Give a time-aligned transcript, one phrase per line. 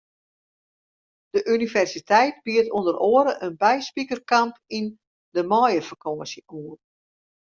[1.35, 4.87] De universiteit biedt ûnder oare in byspikerkamp yn
[5.35, 6.79] de maaiefakânsje oan.